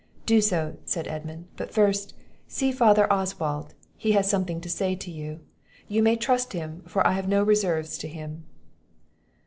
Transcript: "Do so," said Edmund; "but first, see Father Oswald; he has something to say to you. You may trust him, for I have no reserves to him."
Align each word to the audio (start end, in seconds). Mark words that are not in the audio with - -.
"Do 0.25 0.41
so," 0.41 0.77
said 0.83 1.07
Edmund; 1.07 1.45
"but 1.57 1.71
first, 1.71 2.15
see 2.47 2.71
Father 2.71 3.05
Oswald; 3.13 3.75
he 3.95 4.13
has 4.13 4.27
something 4.27 4.59
to 4.61 4.67
say 4.67 4.95
to 4.95 5.11
you. 5.11 5.41
You 5.87 6.01
may 6.01 6.15
trust 6.15 6.53
him, 6.53 6.81
for 6.87 7.05
I 7.05 7.11
have 7.11 7.27
no 7.27 7.43
reserves 7.43 7.99
to 7.99 8.07
him." 8.07 8.45